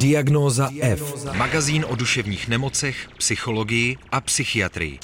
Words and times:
Diagnóza 0.00 0.70
F. 0.80 1.26
Magazín 1.36 1.84
o 1.88 1.96
duševních 1.96 2.48
nemocech, 2.48 3.08
psychologii 3.18 3.96
a 4.12 4.20
psychiatrii. 4.20 4.98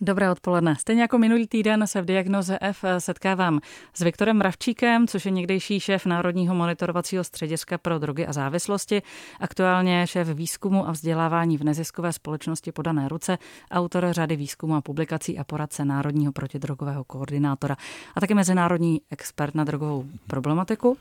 Dobré 0.00 0.30
odpoledne. 0.30 0.76
Stejně 0.76 1.02
jako 1.02 1.18
minulý 1.18 1.46
týden 1.46 1.86
se 1.86 2.02
v 2.02 2.04
diagnoze 2.04 2.58
F 2.60 2.84
setkávám 2.98 3.60
s 3.94 4.00
Viktorem 4.00 4.36
Mravčíkem, 4.36 5.06
což 5.06 5.24
je 5.24 5.30
někdejší 5.30 5.80
šéf 5.80 6.06
Národního 6.06 6.54
monitorovacího 6.54 7.24
střediska 7.24 7.78
pro 7.78 7.98
drogy 7.98 8.26
a 8.26 8.32
závislosti, 8.32 9.02
aktuálně 9.40 10.06
šéf 10.06 10.28
výzkumu 10.28 10.88
a 10.88 10.92
vzdělávání 10.92 11.58
v 11.58 11.64
neziskové 11.64 12.12
společnosti 12.12 12.72
Podané 12.72 13.08
ruce, 13.08 13.38
autor 13.70 14.08
řady 14.10 14.36
výzkumu 14.36 14.74
a 14.74 14.80
publikací 14.80 15.38
a 15.38 15.44
poradce 15.44 15.84
Národního 15.84 16.32
protidrogového 16.32 17.04
koordinátora 17.04 17.76
a 18.14 18.20
také 18.20 18.34
mezinárodní 18.34 19.00
expert 19.10 19.54
na 19.54 19.64
drogovou 19.64 20.04
problematiku. 20.26 20.96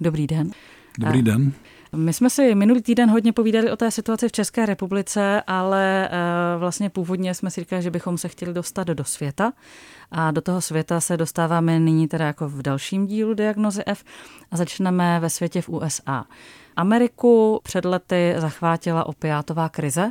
Dobrý 0.00 0.26
den. 0.26 0.50
Dobrý 0.98 1.22
den. 1.22 1.52
My 1.94 2.12
jsme 2.12 2.30
si 2.30 2.54
minulý 2.54 2.82
týden 2.82 3.10
hodně 3.10 3.32
povídali 3.32 3.70
o 3.70 3.76
té 3.76 3.90
situaci 3.90 4.28
v 4.28 4.32
České 4.32 4.66
republice, 4.66 5.42
ale 5.46 6.08
eh, 6.08 6.10
vlastně 6.58 6.90
původně 6.90 7.34
jsme 7.34 7.50
si 7.50 7.60
říkali, 7.60 7.82
že 7.82 7.90
bychom 7.90 8.18
se 8.18 8.28
chtěli 8.28 8.54
dostat 8.54 8.86
do 8.88 9.04
světa. 9.04 9.52
A 10.10 10.30
do 10.30 10.40
toho 10.40 10.60
světa 10.60 11.00
se 11.00 11.16
dostáváme 11.16 11.78
nyní 11.78 12.08
teda 12.08 12.26
jako 12.26 12.48
v 12.48 12.62
dalším 12.62 13.06
dílu 13.06 13.34
diagnozy 13.34 13.82
F 13.86 14.04
a 14.50 14.56
začneme 14.56 15.20
ve 15.20 15.30
světě 15.30 15.62
v 15.62 15.68
USA. 15.68 16.24
Ameriku 16.76 17.60
před 17.62 17.84
lety 17.84 18.34
zachvátila 18.38 19.06
opiátová 19.06 19.68
krize. 19.68 20.10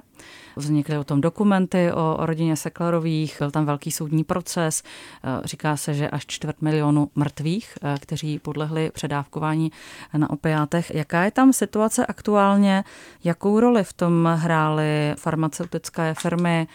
Vznikly 0.55 0.97
o 0.97 1.03
tom 1.03 1.21
dokumenty 1.21 1.91
o, 1.91 2.25
rodině 2.25 2.55
Seklarových, 2.55 3.35
byl 3.39 3.51
tam 3.51 3.65
velký 3.65 3.91
soudní 3.91 4.23
proces. 4.23 4.83
E, 4.83 5.47
říká 5.47 5.77
se, 5.77 5.93
že 5.93 6.09
až 6.09 6.25
čtvrt 6.27 6.61
milionu 6.61 7.09
mrtvých, 7.15 7.77
e, 7.81 7.99
kteří 7.99 8.39
podlehli 8.39 8.91
předávkování 8.93 9.71
na 10.17 10.29
opiátech. 10.29 10.95
Jaká 10.95 11.23
je 11.23 11.31
tam 11.31 11.53
situace 11.53 12.05
aktuálně? 12.05 12.83
Jakou 13.23 13.59
roli 13.59 13.83
v 13.83 13.93
tom 13.93 14.29
hrály 14.35 15.13
farmaceutické 15.17 16.13
firmy? 16.13 16.67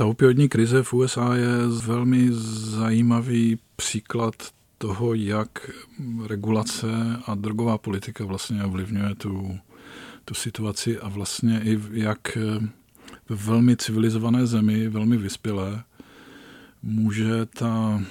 Ta 0.00 0.06
opioidní 0.06 0.48
krize 0.48 0.82
v 0.82 0.92
USA 0.92 1.34
je 1.34 1.66
velmi 1.84 2.28
zajímavý 2.32 3.58
příklad 3.76 4.34
toho, 4.78 5.14
jak 5.14 5.70
regulace 6.26 6.86
a 7.26 7.34
drogová 7.34 7.78
politika 7.78 8.24
vlastně 8.24 8.64
ovlivňuje 8.64 9.14
tu, 9.14 9.58
tu 10.24 10.34
situaci 10.34 10.98
a 10.98 11.08
vlastně 11.08 11.60
i 11.64 11.80
jak 11.92 12.38
ve 13.28 13.36
velmi 13.36 13.76
civilizované 13.76 14.46
zemi, 14.46 14.88
velmi 14.88 15.16
vyspělé, 15.16 15.82
může 16.82 17.46
ta 17.46 18.02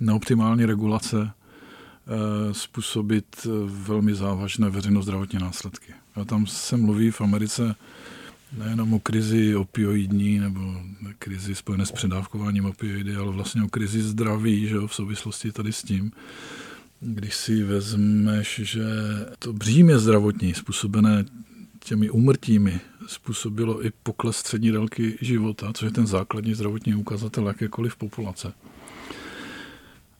neoptimální 0.00 0.66
regulace 0.66 1.30
eh, 1.30 2.54
způsobit 2.54 3.46
velmi 3.66 4.14
závažné 4.14 4.70
veřejnozdravotní 4.70 5.38
následky. 5.38 5.94
A 6.14 6.24
tam 6.24 6.46
se 6.46 6.76
mluví 6.76 7.10
v 7.10 7.20
Americe 7.20 7.74
nejenom 8.58 8.94
o 8.94 8.98
krizi 8.98 9.56
opioidní 9.56 10.38
nebo 10.38 10.60
krizi 11.18 11.54
spojené 11.54 11.86
s 11.86 11.92
předávkováním 11.92 12.64
opioidy, 12.64 13.16
ale 13.16 13.32
vlastně 13.32 13.62
o 13.62 13.68
krizi 13.68 14.02
zdraví 14.02 14.68
že 14.68 14.74
jo, 14.74 14.86
v 14.86 14.94
souvislosti 14.94 15.52
tady 15.52 15.72
s 15.72 15.82
tím. 15.82 16.12
Když 17.00 17.34
si 17.34 17.62
vezmeš, 17.62 18.60
že 18.64 18.84
to 19.38 19.52
břímě 19.52 19.98
zdravotní 19.98 20.54
způsobené 20.54 21.24
těmi 21.84 22.10
úmrtími 22.10 22.80
způsobilo 23.06 23.86
i 23.86 23.92
pokles 24.02 24.36
střední 24.36 24.70
délky 24.70 25.18
života, 25.20 25.72
což 25.74 25.86
je 25.86 25.92
ten 25.92 26.06
základní 26.06 26.54
zdravotní 26.54 26.94
ukazatel 26.94 27.46
jakékoliv 27.46 27.96
populace. 27.96 28.52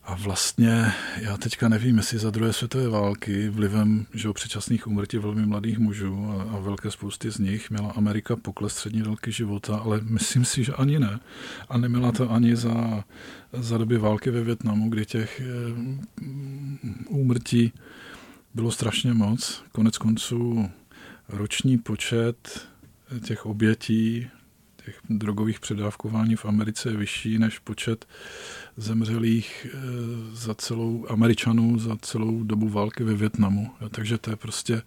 A 0.07 0.15
vlastně 0.15 0.93
já 1.21 1.37
teďka 1.37 1.69
nevím, 1.69 1.97
jestli 1.97 2.19
za 2.19 2.31
druhé 2.31 2.53
světové 2.53 2.89
války 2.89 3.49
vlivem 3.49 4.07
že 4.15 4.33
předčasných 4.33 4.87
úmrtí 4.87 5.19
velmi 5.19 5.47
mladých 5.47 5.79
mužů 5.79 6.27
a, 6.31 6.57
a 6.57 6.61
velké 6.61 6.91
spousty 6.91 7.31
z 7.31 7.39
nich 7.39 7.71
měla 7.71 7.91
Amerika 7.91 8.37
pokles 8.37 8.73
střední 8.73 9.03
délky 9.03 9.33
života, 9.33 9.77
ale 9.77 10.01
myslím 10.03 10.45
si, 10.45 10.65
že 10.65 10.73
ani 10.73 10.99
ne. 10.99 11.21
A 11.69 11.79
neměla 11.79 12.13
to 12.13 12.33
ani 12.33 12.57
za, 12.57 13.05
za 13.53 13.79
doby 13.79 13.99
války 13.99 14.31
ve 14.31 14.45
Větnamu, 14.45 14.91
kdy 14.91 15.07
těch 15.07 15.41
eh, 15.41 15.45
úmrtí 17.09 17.73
bylo 18.55 18.71
strašně 18.71 19.15
moc. 19.15 19.65
Konec 19.73 19.99
konců 19.99 20.71
roční 21.29 21.79
počet 21.79 22.67
těch 23.27 23.47
obětí 23.47 24.31
těch 24.85 25.01
drogových 25.11 25.61
předávkování 25.61 26.37
v 26.37 26.45
Americe 26.45 26.89
je 26.89 26.97
vyšší 26.97 27.39
než 27.39 27.59
počet 27.59 28.07
zemřelých 28.77 29.67
eh, 29.67 29.79
za 30.33 30.55
celou 30.55 31.07
Američanů 31.09 31.79
za 31.79 31.97
celou 31.97 32.43
dobu 32.43 32.69
války 32.69 33.05
ve 33.05 33.15
Větnamu. 33.15 33.71
Takže 33.91 34.19
to 34.19 34.31
je 34.31 34.37
prostě 34.37 34.83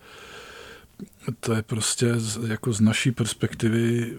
to 1.40 1.54
je 1.54 1.62
prostě 1.62 2.14
jako 2.48 2.74
z 2.74 2.82
naší 2.82 3.12
perspektivy 3.12 4.18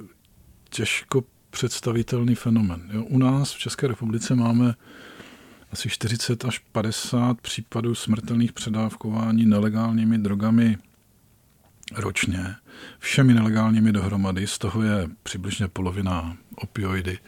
těžko 0.70 1.24
představitelný 1.50 2.34
fenomen. 2.34 2.90
Jo, 2.92 3.02
u 3.02 3.18
nás 3.18 3.52
v 3.52 3.58
České 3.58 3.88
republice 3.88 4.34
máme 4.34 4.74
asi 5.72 5.88
40 5.88 6.44
až 6.44 6.58
50 6.58 7.40
případů 7.40 7.94
smrtelných 7.94 8.52
předávkování 8.52 9.46
nelegálními 9.46 10.18
drogami 10.18 10.78
ročně, 11.94 12.54
všemi 12.98 13.34
nelegálními 13.34 13.92
dohromady, 13.92 14.46
z 14.46 14.58
toho 14.58 14.82
je 14.82 15.08
přibližně 15.22 15.68
polovina 15.68 16.36
opioidy, 16.54 17.18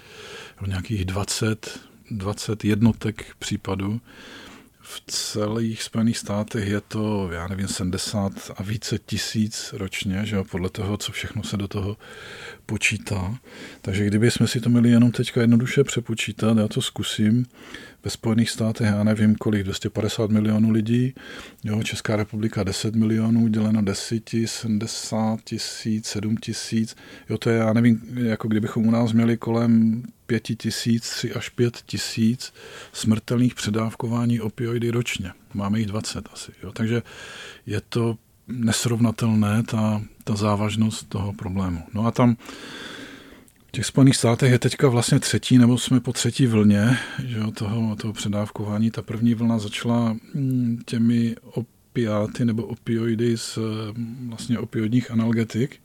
nějakých 0.67 1.05
20, 1.05 1.81
20 2.11 2.65
jednotek 2.65 3.27
případů. 3.39 4.01
V 4.81 5.03
celých 5.07 5.83
Spojených 5.83 6.19
státech 6.19 6.69
je 6.69 6.81
to, 6.81 7.29
já 7.33 7.49
nevím, 7.49 7.69
70 7.69 8.33
a 8.57 8.63
více 8.63 8.99
tisíc 8.99 9.73
ročně, 9.73 10.27
že 10.27 10.37
jo, 10.37 10.45
podle 10.45 10.71
toho, 10.71 10.97
co 10.97 11.13
všechno 11.13 11.43
se 11.43 11.57
do 11.57 11.69
toho 11.69 11.97
počítá. 12.67 13.39
Takže 13.83 14.07
kdyby 14.07 14.31
jsme 14.31 14.47
si 14.47 14.61
to 14.61 14.71
měli 14.71 14.91
jenom 14.91 15.11
teďka 15.11 15.41
jednoduše 15.41 15.85
přepočítat, 15.85 16.59
já 16.59 16.69
to 16.69 16.83
zkusím, 16.83 17.47
ve 18.05 18.11
Spojených 18.11 18.51
státech, 18.51 18.87
já 18.87 19.05
nevím 19.05 19.35
kolik, 19.35 19.63
250 19.63 20.31
milionů 20.31 20.71
lidí, 20.71 21.15
jo, 21.65 21.83
Česká 21.83 22.17
republika 22.17 22.63
10 22.63 22.95
milionů, 22.95 23.49
děleno 23.49 23.83
10, 23.83 24.31
70 24.47 25.41
tisíc, 25.45 26.07
7 26.07 26.37
tisíc, 26.37 26.97
jo, 27.29 27.39
to 27.39 27.51
je, 27.51 27.59
já 27.59 27.73
nevím, 27.73 28.01
jako 28.15 28.49
kdybychom 28.49 28.87
u 28.87 28.91
nás 28.91 29.13
měli 29.13 29.37
kolem 29.37 30.03
5 30.27 30.43
tisíc, 30.43 31.11
3 31.11 31.33
až 31.33 31.49
5 31.49 31.83
tisíc 31.87 32.53
smrtelných 32.93 33.55
předávkování 33.55 34.41
opioidy 34.41 34.91
ročně. 34.91 35.33
Máme 35.55 35.79
jich 35.79 35.87
20 35.87 36.29
asi, 36.33 36.53
jo, 36.63 36.73
takže 36.73 37.03
je 37.67 37.81
to 37.89 38.17
nesrovnatelné, 38.49 39.63
ta, 39.63 40.03
ta 40.25 40.37
závažnost 40.37 41.09
toho 41.09 41.33
problému. 41.33 41.83
No 41.95 42.07
a 42.07 42.11
tam 42.11 42.37
v 43.71 43.73
těch 43.73 43.87
Spojených 43.87 44.17
státech 44.17 44.53
je 44.53 44.59
teďka 44.59 44.89
vlastně 44.89 45.21
třetí, 45.21 45.59
nebo 45.59 45.79
jsme 45.79 46.01
po 46.01 46.13
třetí 46.13 46.47
vlně 46.47 46.99
že 47.25 47.39
jo, 47.39 47.51
toho, 47.51 47.97
toho 47.97 48.13
předávkování. 48.13 48.91
Ta 48.91 49.03
první 49.03 49.35
vlna 49.35 49.59
začala 49.59 50.17
mm, 50.35 50.83
těmi 50.87 51.37
opiáty 51.43 52.45
nebo 52.45 52.63
opioidy 52.63 53.37
z 53.37 53.59
mm, 53.97 54.27
vlastně 54.29 54.59
opioidních 54.59 55.11
analgetik, 55.11 55.81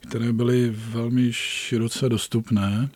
které 0.00 0.32
byly 0.32 0.70
velmi 0.70 1.28
široce 1.32 2.08
dostupné. 2.08 2.88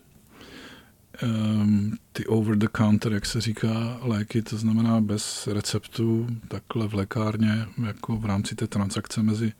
Um, 1.23 1.97
ty 2.11 2.25
over-the-counter, 2.25 3.13
jak 3.13 3.25
se 3.25 3.41
říká, 3.41 3.99
léky, 4.01 4.41
to 4.41 4.57
znamená 4.57 5.01
bez 5.01 5.47
receptu, 5.47 6.27
takhle 6.47 6.87
v 6.87 6.93
lékárně, 6.93 7.65
jako 7.85 8.17
v 8.17 8.25
rámci 8.25 8.55
té 8.55 8.67
transakce 8.67 9.23
mezi 9.23 9.53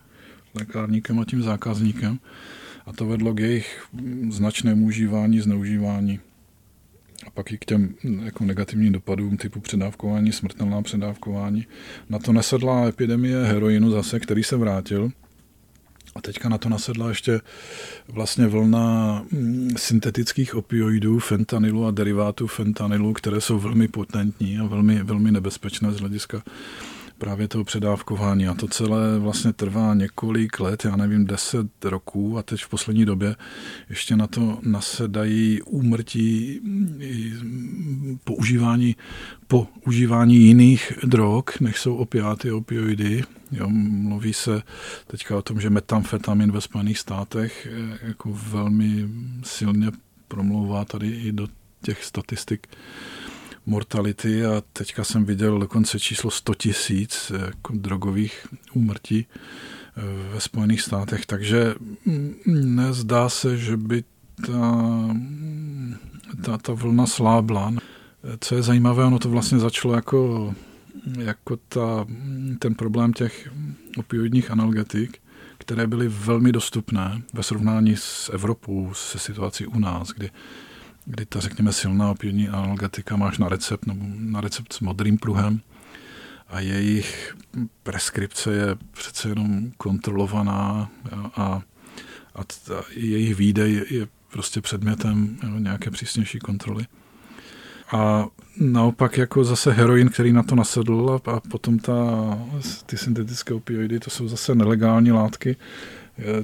lékárníkem 0.54 1.20
a 1.20 1.26
tím 1.26 1.42
zákazníkem 1.44 2.20
a 2.86 2.94
to 2.94 3.06
vedlo 3.06 3.34
k 3.34 3.40
jejich 3.40 3.86
značnému 4.30 4.86
užívání, 4.86 5.40
zneužívání. 5.40 6.20
A 7.28 7.30
pak 7.30 7.52
i 7.52 7.58
k 7.58 7.66
těm 7.66 7.96
jako 8.24 8.44
negativním 8.44 8.94
dopadům 8.94 9.38
typu 9.38 9.60
předávkování, 9.60 10.32
smrtelná 10.32 10.82
předávkování. 10.82 11.68
Na 12.10 12.20
to 12.20 12.34
nesedla 12.34 12.88
epidemie 12.88 13.44
heroinu 13.44 13.92
zase, 13.92 14.20
který 14.20 14.44
se 14.44 14.58
vrátil. 14.58 15.12
A 16.16 16.22
teďka 16.22 16.50
na 16.50 16.58
to 16.58 16.70
nasedla 16.70 17.10
ještě 17.10 17.42
vlastně 18.08 18.48
vlna 18.48 19.26
mm, 19.32 19.70
syntetických 19.78 20.56
opioidů, 20.56 21.20
fentanylu 21.20 21.86
a 21.86 21.92
derivátů 21.92 22.48
fentanylu, 22.48 23.14
které 23.14 23.42
jsou 23.42 23.60
velmi 23.60 23.88
potentní 23.88 24.60
a 24.60 24.66
velmi, 24.66 25.04
velmi 25.04 25.32
nebezpečné 25.32 25.92
z 25.92 26.00
hlediska 26.00 26.44
právě 27.18 27.48
toho 27.48 27.64
předávkování. 27.64 28.48
A 28.48 28.54
to 28.54 28.68
celé 28.68 29.20
vlastně 29.20 29.54
trvá 29.54 29.94
několik 29.94 30.60
let, 30.60 30.86
já 30.86 30.96
nevím, 30.96 31.26
deset 31.26 31.86
roků 31.86 32.38
a 32.38 32.44
teď 32.44 32.64
v 32.64 32.70
poslední 32.70 33.06
době 33.06 33.36
ještě 33.90 34.16
na 34.16 34.28
to 34.28 34.60
nasedají 34.62 35.62
úmrtí 35.62 36.62
používání 38.24 38.96
po 39.48 39.68
užívání 39.86 40.36
jiných 40.36 40.94
drog, 41.04 41.44
než 41.60 41.80
jsou 41.80 41.96
opiáty, 41.96 42.52
opioidy. 42.52 43.24
Jo, 43.52 43.70
mluví 43.70 44.34
se 44.34 44.62
teďka 45.08 45.38
o 45.38 45.42
tom, 45.42 45.62
že 45.62 45.70
metamfetamin 45.70 46.52
ve 46.52 46.62
Spojených 46.62 47.00
státech 47.00 47.68
jako 48.02 48.40
velmi 48.50 49.10
silně 49.44 49.92
promlouvá 50.28 50.86
tady 50.86 51.10
i 51.10 51.32
do 51.32 51.48
těch 51.82 52.04
statistik 52.04 52.68
mortality 53.66 54.46
a 54.46 54.64
teďka 54.74 55.04
jsem 55.04 55.26
viděl 55.26 55.60
dokonce 55.60 56.00
číslo 56.00 56.32
100 56.32 56.54
tisíc 56.56 57.32
jako 57.46 57.74
drogových 57.76 58.48
úmrtí 58.74 59.26
eh, 59.28 60.02
ve 60.34 60.40
Spojených 60.40 60.82
státech, 60.82 61.26
takže 61.26 61.76
mm, 62.06 62.36
nezdá 62.56 63.30
se, 63.30 63.58
že 63.58 63.78
by 63.78 64.04
ta, 64.46 64.86
ta, 66.42 66.58
ta 66.58 66.74
vlna 66.74 67.06
slábla. 67.06 67.74
Co 68.40 68.56
je 68.56 68.62
zajímavé, 68.62 69.06
ono 69.06 69.20
to 69.20 69.30
vlastně 69.30 69.60
začalo 69.60 69.94
jako, 69.94 70.54
jako 71.18 71.58
ta, 71.70 72.06
ten 72.60 72.76
problém 72.76 73.14
těch 73.14 73.50
opioidních 73.98 74.52
analgetik, 74.52 75.18
které 75.58 75.88
byly 75.88 76.08
velmi 76.08 76.52
dostupné 76.52 77.22
ve 77.34 77.44
srovnání 77.44 77.96
s 77.98 78.30
Evropou, 78.34 78.92
se 78.94 79.20
situací 79.20 79.66
u 79.66 79.80
nás, 79.80 80.10
kdy, 80.10 80.30
kdy 81.06 81.26
ta, 81.26 81.40
řekněme, 81.40 81.74
silná 81.74 82.12
opioidní 82.12 82.50
analgetika 82.50 83.16
máš 83.16 83.38
na 83.38 83.50
recept, 83.50 83.86
nebo 83.86 84.06
na 84.16 84.42
recept 84.42 84.74
s 84.74 84.80
modrým 84.80 85.18
pruhem 85.18 85.62
a 86.48 86.60
jejich 86.60 87.36
preskripce 87.84 88.54
je 88.54 88.76
přece 88.92 89.30
jenom 89.30 89.72
kontrolovaná 89.78 90.90
a, 91.12 91.42
a, 91.44 91.62
a 92.36 92.44
jejich 92.90 93.36
výdej 93.36 93.86
je 93.90 94.08
prostě 94.32 94.62
předmětem 94.62 95.38
jo, 95.44 95.60
nějaké 95.60 95.92
přísnější 95.92 96.40
kontroly. 96.40 96.86
A 97.92 98.26
naopak 98.60 99.18
jako 99.18 99.44
zase 99.44 99.72
heroin, 99.72 100.10
který 100.10 100.34
na 100.34 100.44
to 100.44 100.56
nasedl 100.56 101.22
a, 101.26 101.32
a 101.32 101.40
potom 101.40 101.80
ta, 101.80 101.94
ty 102.86 102.98
syntetické 102.98 103.54
opioidy, 103.54 104.00
to 104.00 104.10
jsou 104.10 104.28
zase 104.28 104.56
nelegální 104.56 105.12
látky 105.12 105.56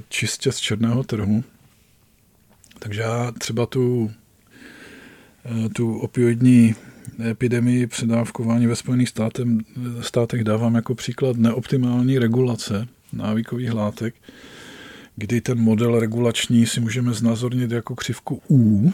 čistě 0.08 0.52
z 0.52 0.58
černého 0.58 1.02
trhu. 1.02 1.44
Takže 2.78 3.00
já 3.00 3.32
třeba 3.38 3.66
tu, 3.66 4.10
tu 5.74 5.98
opioidní 5.98 6.74
epidemii 7.30 7.86
předávkování 7.86 8.66
ve 8.66 8.76
Spojených 8.76 9.08
státem, 9.08 9.60
státech 10.00 10.44
dávám 10.44 10.74
jako 10.74 10.94
příklad 10.94 11.36
neoptimální 11.36 12.18
regulace 12.18 12.88
návykových 13.12 13.72
látek, 13.72 14.14
kdy 15.16 15.40
ten 15.40 15.58
model 15.58 16.00
regulační 16.00 16.66
si 16.66 16.80
můžeme 16.80 17.12
znázornit 17.12 17.70
jako 17.70 17.94
křivku 17.94 18.42
U, 18.50 18.92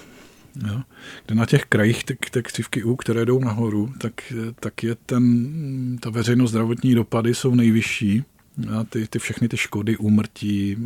jo, 0.68 0.80
kde 1.26 1.34
na 1.34 1.46
těch 1.46 1.64
krajích 1.64 2.04
ty, 2.04 2.16
ty 2.30 2.42
křivky 2.42 2.84
U, 2.84 2.96
které 2.96 3.24
jdou 3.24 3.38
nahoru, 3.38 3.92
tak, 3.98 4.32
tak 4.60 4.82
je 4.82 4.94
ten, 4.94 5.98
ta 6.00 6.10
veřejnost 6.10 6.50
zdravotní 6.50 6.94
dopady 6.94 7.34
jsou 7.34 7.54
nejvyšší. 7.54 8.24
A 8.78 8.84
ty, 8.84 9.06
ty 9.10 9.18
všechny 9.18 9.48
ty 9.48 9.56
škody, 9.56 9.96
úmrtí, 9.96 10.76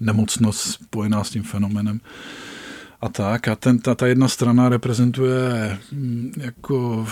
nemocnost 0.00 0.60
spojená 0.60 1.24
s 1.24 1.30
tím 1.30 1.42
fenomenem 1.42 2.00
a 3.00 3.08
tak. 3.08 3.48
A 3.48 3.56
ten, 3.56 3.78
ta, 3.78 3.94
ta 3.94 4.06
jedna 4.06 4.28
strana 4.28 4.68
reprezentuje 4.68 5.78
mm, 5.92 6.32
jako 6.36 7.06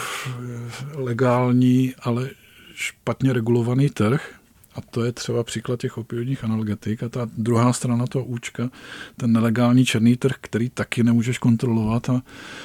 legální, 0.94 1.94
ale 2.02 2.30
špatně 2.74 3.32
regulovaný 3.32 3.90
trh, 3.90 4.34
a 4.76 4.80
to 4.80 5.04
je 5.04 5.12
třeba 5.12 5.44
příklad 5.44 5.80
těch 5.80 5.98
opioidních 5.98 6.44
analgetik. 6.44 7.02
A 7.02 7.08
ta 7.08 7.28
druhá 7.38 7.72
strana 7.72 8.06
toho 8.06 8.24
účka, 8.24 8.70
ten 9.16 9.32
nelegální 9.32 9.84
černý 9.84 10.16
trh, 10.16 10.34
který 10.40 10.70
taky 10.70 11.02
nemůžeš 11.02 11.38
kontrolovat 11.38 12.10
a, 12.10 12.22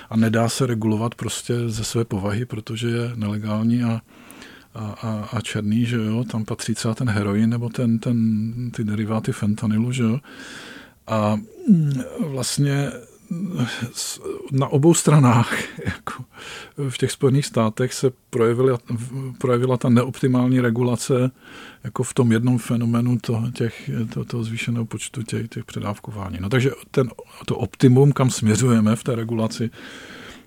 a 0.09 0.17
nedá 0.17 0.49
se 0.49 0.65
regulovat 0.65 1.15
prostě 1.15 1.53
ze 1.69 1.83
své 1.83 2.05
povahy, 2.05 2.45
protože 2.45 2.87
je 2.87 3.11
nelegální 3.15 3.83
a, 3.83 4.01
a, 4.75 4.85
a, 5.01 5.29
a 5.33 5.41
černý, 5.41 5.85
že 5.85 5.95
jo, 5.95 6.23
tam 6.23 6.45
patří 6.45 6.73
třeba 6.73 6.93
ten 6.93 7.09
heroin 7.09 7.49
nebo 7.49 7.69
ten, 7.69 7.99
ten, 7.99 8.71
ty 8.75 8.83
deriváty 8.83 9.31
fentanylu, 9.31 9.91
že 9.91 10.03
jo. 10.03 10.19
A 11.07 11.39
mm, 11.69 12.01
vlastně 12.19 12.91
na 14.51 14.67
obou 14.67 14.93
stranách 14.93 15.79
jako 15.85 16.23
v 16.89 16.97
těch 16.97 17.11
Spojených 17.11 17.45
státech 17.45 17.93
se 17.93 18.11
projevila, 18.29 18.79
projevila 19.37 19.77
ta 19.77 19.89
neoptimální 19.89 20.61
regulace 20.61 21.31
jako 21.83 22.03
v 22.03 22.13
tom 22.13 22.31
jednom 22.31 22.57
fenomenu 22.57 23.17
to, 23.21 23.43
těch, 23.53 23.89
to, 24.13 24.25
toho 24.25 24.43
zvýšeného 24.43 24.85
počtu 24.85 25.23
těch, 25.23 25.49
těch 25.49 25.65
předávkování. 25.65 26.37
No 26.41 26.49
takže 26.49 26.71
ten, 26.91 27.09
to 27.45 27.55
optimum, 27.55 28.11
kam 28.11 28.29
směřujeme 28.29 28.95
v 28.95 29.03
té 29.03 29.15
regulaci, 29.15 29.69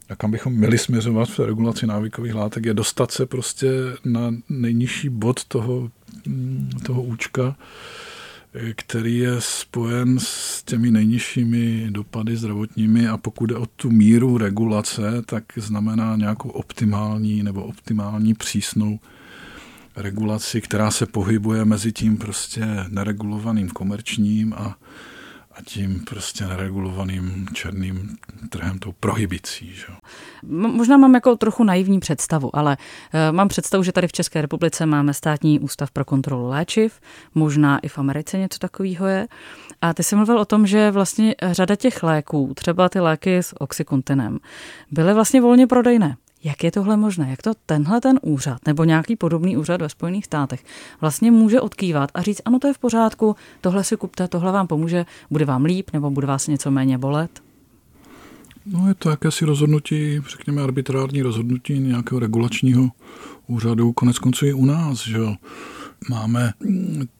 a 0.08 0.16
kam 0.16 0.30
bychom 0.30 0.52
měli 0.52 0.78
směřovat 0.78 1.28
v 1.28 1.36
té 1.36 1.46
regulaci 1.46 1.86
návykových 1.86 2.34
látek, 2.34 2.66
je 2.66 2.74
dostat 2.74 3.10
se 3.10 3.26
prostě 3.26 3.68
na 4.04 4.34
nejnižší 4.48 5.08
bod 5.08 5.44
toho, 5.44 5.90
toho 6.86 7.02
účka, 7.02 7.56
který 8.76 9.18
je 9.18 9.36
spojen 9.38 10.18
s 10.18 10.62
těmi 10.62 10.90
nejnižšími 10.90 11.86
dopady 11.90 12.36
zdravotními 12.36 13.08
a 13.08 13.16
pokud 13.16 13.46
jde 13.46 13.56
o 13.56 13.66
tu 13.66 13.90
míru 13.90 14.38
regulace, 14.38 15.22
tak 15.26 15.44
znamená 15.56 16.16
nějakou 16.16 16.48
optimální 16.48 17.42
nebo 17.42 17.64
optimální 17.64 18.34
přísnou 18.34 18.98
regulaci, 19.96 20.60
která 20.60 20.90
se 20.90 21.06
pohybuje 21.06 21.64
mezi 21.64 21.92
tím 21.92 22.16
prostě 22.16 22.66
neregulovaným 22.88 23.68
komerčním 23.68 24.52
a 24.52 24.76
a 25.54 25.62
tím 25.64 26.04
prostě 26.04 26.46
neregulovaným 26.46 27.46
černým 27.52 28.16
trhem, 28.48 28.78
tou 28.78 28.92
prohibicí. 28.92 29.74
Že? 29.74 29.86
Možná 30.48 30.96
mám 30.96 31.14
jako 31.14 31.36
trochu 31.36 31.64
naivní 31.64 32.00
představu, 32.00 32.56
ale 32.56 32.76
uh, 32.76 33.36
mám 33.36 33.48
představu, 33.48 33.82
že 33.82 33.92
tady 33.92 34.08
v 34.08 34.12
České 34.12 34.42
republice 34.42 34.86
máme 34.86 35.14
státní 35.14 35.60
ústav 35.60 35.90
pro 35.90 36.04
kontrolu 36.04 36.48
léčiv, 36.48 37.00
možná 37.34 37.78
i 37.78 37.88
v 37.88 37.98
Americe 37.98 38.38
něco 38.38 38.58
takového 38.58 39.06
je. 39.06 39.26
A 39.82 39.94
ty 39.94 40.02
jsi 40.02 40.16
mluvil 40.16 40.38
o 40.38 40.44
tom, 40.44 40.66
že 40.66 40.90
vlastně 40.90 41.34
řada 41.42 41.76
těch 41.76 42.02
léků, 42.02 42.52
třeba 42.56 42.88
ty 42.88 43.00
léky 43.00 43.36
s 43.36 43.60
oxykontinem, 43.60 44.38
byly 44.90 45.14
vlastně 45.14 45.40
volně 45.40 45.66
prodejné. 45.66 46.16
Jak 46.44 46.64
je 46.64 46.70
tohle 46.70 46.96
možné? 46.96 47.30
Jak 47.30 47.42
to 47.42 47.52
tenhle 47.66 48.00
ten 48.00 48.18
úřad 48.22 48.58
nebo 48.66 48.84
nějaký 48.84 49.16
podobný 49.16 49.56
úřad 49.56 49.80
ve 49.80 49.88
Spojených 49.88 50.24
státech 50.24 50.64
vlastně 51.00 51.30
může 51.30 51.60
odkývat 51.60 52.10
a 52.14 52.22
říct, 52.22 52.40
ano, 52.44 52.58
to 52.58 52.66
je 52.66 52.74
v 52.74 52.78
pořádku, 52.78 53.36
tohle 53.60 53.84
si 53.84 53.96
kupte, 53.96 54.28
tohle 54.28 54.52
vám 54.52 54.66
pomůže, 54.66 55.06
bude 55.30 55.44
vám 55.44 55.64
líp 55.64 55.90
nebo 55.92 56.10
bude 56.10 56.26
vás 56.26 56.46
něco 56.46 56.70
méně 56.70 56.98
bolet? 56.98 57.42
No 58.66 58.88
je 58.88 58.94
to 58.94 59.10
jakési 59.10 59.44
rozhodnutí, 59.44 60.20
řekněme 60.28 60.62
arbitrární 60.62 61.22
rozhodnutí 61.22 61.78
nějakého 61.78 62.18
regulačního 62.18 62.90
úřadu, 63.46 63.92
konec 63.92 64.18
konců 64.18 64.46
i 64.46 64.52
u 64.52 64.64
nás, 64.64 65.06
že 65.06 65.18
jo. 65.18 65.34
Máme 66.10 66.52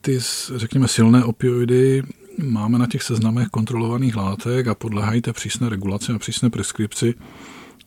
ty, 0.01 0.19
řekněme, 0.55 0.87
silné 0.87 1.23
opioidy, 1.23 2.03
máme 2.43 2.79
na 2.79 2.87
těch 2.87 3.03
seznamech 3.03 3.47
kontrolovaných 3.47 4.15
látek 4.15 4.67
a 4.67 4.75
podléhají 4.75 5.21
té 5.21 5.33
přísné 5.33 5.69
regulaci 5.69 6.11
a 6.11 6.19
přísné 6.19 6.49
preskripci 6.49 7.13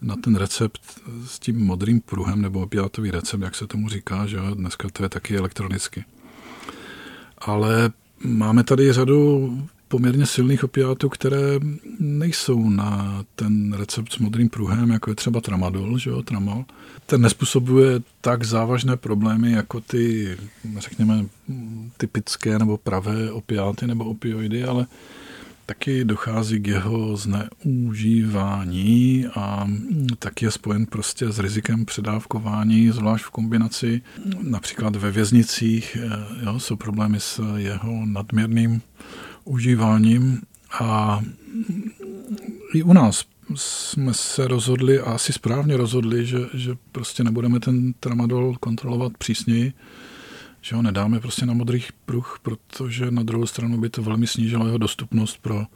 na 0.02 0.16
ten 0.16 0.36
recept 0.36 0.80
s 1.26 1.38
tím 1.38 1.66
modrým 1.66 2.00
pruhem, 2.00 2.42
nebo 2.42 2.60
opiátový 2.60 3.10
recept, 3.10 3.42
jak 3.42 3.54
se 3.54 3.66
tomu 3.66 3.88
říká, 3.88 4.26
že 4.26 4.38
dneska 4.54 4.88
to 4.92 5.02
je 5.02 5.08
taky 5.08 5.36
elektronicky. 5.36 6.04
Ale 7.38 7.90
máme 8.24 8.64
tady 8.64 8.92
řadu 8.92 9.52
poměrně 9.88 10.26
silných 10.26 10.64
opiátů, 10.64 11.08
které 11.08 11.60
nejsou 11.98 12.70
na 12.70 13.24
ten 13.34 13.72
recept 13.72 14.12
s 14.12 14.18
modrým 14.18 14.48
pruhem, 14.48 14.90
jako 14.90 15.10
je 15.10 15.14
třeba 15.14 15.40
tramadol, 15.40 15.98
že 15.98 16.10
jo, 16.10 16.22
tramal. 16.22 16.64
Ten 17.06 17.20
nespůsobuje 17.20 18.00
tak 18.20 18.44
závažné 18.44 18.96
problémy 18.96 19.52
jako 19.52 19.80
ty, 19.80 20.36
řekněme, 20.78 21.26
typické 21.96 22.58
nebo 22.58 22.76
pravé 22.76 23.32
opiáty 23.32 23.86
nebo 23.86 24.04
opioidy, 24.04 24.64
ale 24.64 24.86
taky 25.68 26.04
dochází 26.04 26.60
k 26.60 26.66
jeho 26.66 27.16
zneužívání 27.16 29.26
a 29.34 29.68
tak 30.18 30.42
je 30.42 30.50
spojen 30.50 30.86
prostě 30.86 31.32
s 31.32 31.38
rizikem 31.38 31.84
předávkování, 31.84 32.90
zvlášť 32.90 33.24
v 33.24 33.30
kombinaci 33.30 34.02
například 34.42 34.96
ve 34.96 35.10
věznicích 35.10 35.96
eh, 36.00 36.08
jo, 36.44 36.60
jsou 36.60 36.76
problémy 36.76 37.20
s 37.20 37.56
jeho 37.56 38.06
nadměrným 38.06 38.82
užíváním 39.44 40.42
a 40.80 41.20
i 42.74 42.82
u 42.82 42.92
nás 42.92 43.24
jsme 43.54 44.14
se 44.14 44.48
rozhodli 44.48 45.00
a 45.00 45.04
asi 45.04 45.32
správně 45.32 45.76
rozhodli, 45.76 46.26
že, 46.26 46.38
že 46.54 46.76
prostě 46.92 47.24
nebudeme 47.24 47.60
ten 47.60 47.92
tramadol 48.00 48.56
kontrolovat 48.60 49.12
přísněji, 49.18 49.72
že 50.68 50.76
ho 50.76 50.82
nedáme 50.82 51.20
prostě 51.20 51.46
na 51.46 51.54
modrý 51.54 51.84
pruh, 52.04 52.38
protože 52.42 53.10
na 53.10 53.22
druhou 53.22 53.46
stranu 53.46 53.78
by 53.78 53.90
to 53.90 54.02
velmi 54.02 54.26
snížilo 54.26 54.66
jeho 54.66 54.78
dostupnost 54.78 55.38
pro, 55.38 55.66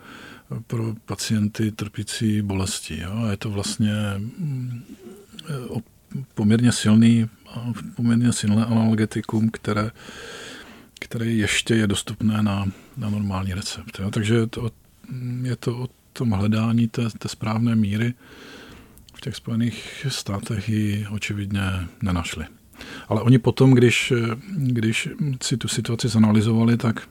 pro 0.67 0.95
pacienty 1.07 1.73
trpící 1.73 2.43
bolesti. 2.43 3.01
Jo? 3.01 3.13
A 3.13 3.31
je 3.31 3.37
to 3.37 3.51
vlastně 3.51 3.93
mm, 4.17 4.83
poměrně 6.35 6.73
silný, 6.73 7.29
poměrně 7.95 8.33
silné 8.33 8.67
analgetikum, 8.67 9.51
které, 9.51 9.91
které 11.01 11.27
ještě 11.27 11.75
je 11.75 11.87
dostupné 11.87 12.43
na, 12.43 12.67
na 12.97 13.11
normální 13.11 13.55
recept. 13.55 13.99
Jo? 13.99 14.11
Takže 14.11 14.35
je 14.35 14.47
to, 14.47 14.71
je 15.43 15.57
to 15.57 15.79
o 15.79 15.89
tom 16.13 16.31
hledání 16.31 16.89
té, 16.89 17.11
té 17.19 17.29
správné 17.29 17.75
míry. 17.75 18.15
V 19.15 19.21
těch 19.21 19.37
Spojených 19.37 20.07
státech 20.09 20.69
ji 20.69 21.07
očividně 21.11 21.63
nenašli. 22.03 22.47
Ale 23.09 23.23
oni 23.23 23.39
potom, 23.39 23.71
když, 23.71 24.13
když 24.57 25.09
si 25.43 25.57
tu 25.57 25.69
situaci 25.69 26.09
zanalizovali, 26.09 26.77
tak, 26.77 27.09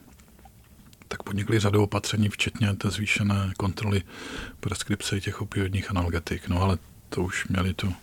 tak 1.08 1.22
podnikli 1.22 1.58
řadu 1.58 1.82
opatření, 1.82 2.28
včetně 2.28 2.74
té 2.74 2.90
zvýšené 2.90 3.52
kontroly 3.56 4.02
preskripce 4.60 5.20
těch 5.20 5.42
opioidních 5.42 5.90
analgetik. 5.90 6.48
No 6.48 6.62
ale 6.62 6.78
to 7.08 7.22
už 7.22 7.48
měli 7.48 7.74
tu 7.74 7.94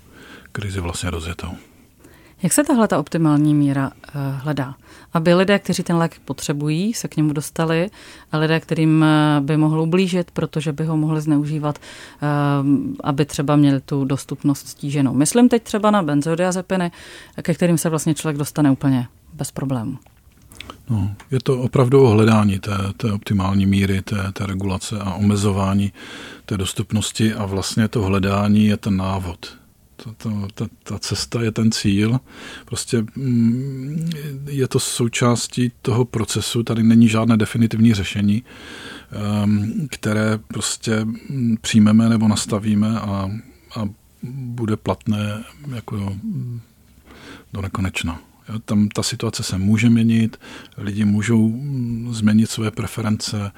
krizi 0.52 0.80
vlastně 0.80 1.10
rozjetou. 1.10 1.58
Jak 2.44 2.54
se 2.54 2.64
tahle 2.64 2.88
ta 2.88 3.00
optimální 3.00 3.56
míra 3.56 3.92
uh, 3.92 4.22
hledá? 4.44 4.76
Aby 5.14 5.34
lidé, 5.34 5.60
kteří 5.60 5.84
ten 5.84 5.96
lék 5.96 6.20
potřebují, 6.26 6.94
se 6.94 7.08
k 7.08 7.18
němu 7.18 7.34
dostali 7.34 7.90
a 8.32 8.38
lidé, 8.38 8.60
kterým 8.60 9.02
uh, 9.02 9.46
by 9.46 9.58
mohl 9.58 9.82
ublížit, 9.82 10.32
protože 10.32 10.74
by 10.74 10.86
ho 10.86 10.98
mohli 10.98 11.22
zneužívat, 11.22 11.80
uh, 11.80 12.68
aby 13.04 13.26
třeba 13.26 13.56
měli 13.56 13.82
tu 13.82 14.06
dostupnost 14.06 14.68
stíženou. 14.68 15.14
Myslím 15.14 15.50
teď 15.50 15.64
třeba 15.64 15.92
na 15.92 16.04
benzodiazepiny, 16.04 16.92
ke 17.42 17.54
kterým 17.54 17.78
se 17.78 17.90
vlastně 17.90 18.14
člověk 18.14 18.38
dostane 18.38 18.72
úplně 18.72 19.08
bez 19.34 19.52
problémů. 19.52 19.98
No, 20.90 21.12
je 21.32 21.40
to 21.44 21.62
opravdu 21.62 22.04
o 22.04 22.10
hledání 22.10 22.60
té, 22.60 22.78
té 22.98 23.12
optimální 23.12 23.66
míry, 23.66 24.02
té, 24.02 24.32
té 24.34 24.46
regulace 24.46 25.00
a 25.00 25.14
omezování 25.14 25.94
té 26.46 26.58
dostupnosti 26.58 27.34
a 27.34 27.46
vlastně 27.46 27.88
to 27.88 28.02
hledání 28.02 28.66
je 28.66 28.78
ten 28.78 28.98
návod 28.98 29.59
to, 30.04 30.14
to, 30.14 30.48
ta, 30.54 30.68
ta 30.84 31.00
cesta 31.00 31.42
je 31.42 31.52
ten 31.52 31.72
cíl. 31.72 32.20
Prostě 32.66 33.06
mm, 33.16 34.10
je 34.48 34.68
to 34.68 34.80
součástí 34.80 35.72
toho 35.82 36.06
procesu, 36.06 36.64
tady 36.64 36.84
není 36.84 37.08
žádné 37.08 37.38
definitivní 37.38 37.94
řešení, 37.94 38.44
ehm, 39.12 39.88
které 39.92 40.38
prostě 40.48 41.06
mm, 41.06 41.58
přijmeme 41.62 42.10
nebo 42.10 42.28
nastavíme 42.28 43.00
a, 43.00 43.30
a 43.76 43.90
bude 44.24 44.78
platné 44.78 45.44
jako 45.76 46.18
do 47.54 47.62
nekonečna. 47.62 48.22
Tam 48.66 48.88
ta 48.88 49.04
situace 49.04 49.44
se 49.44 49.58
může 49.58 49.90
měnit, 49.90 50.38
lidi 50.78 51.06
můžou 51.06 51.50
mm, 51.50 52.14
změnit 52.14 52.50
své 52.50 52.72
preference, 52.72 53.52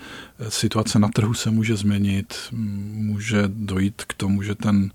situace 0.49 0.99
na 0.99 1.07
trhu 1.07 1.33
se 1.33 1.51
může 1.51 1.75
změnit, 1.75 2.35
může 2.51 3.43
dojít 3.47 4.03
k 4.07 4.13
tomu, 4.13 4.43
že 4.43 4.55
ten 4.55 4.91